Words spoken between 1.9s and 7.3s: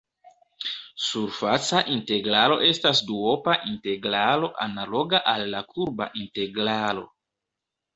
integralo estas duopa integralo analoga al la kurba integralo.